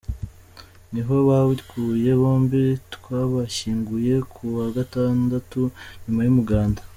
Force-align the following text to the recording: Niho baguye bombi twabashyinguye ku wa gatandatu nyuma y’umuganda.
Niho 0.91 1.15
baguye 1.27 2.11
bombi 2.21 2.63
twabashyinguye 2.93 4.15
ku 4.33 4.41
wa 4.57 4.67
gatandatu 4.77 5.59
nyuma 6.03 6.21
y’umuganda. 6.25 6.81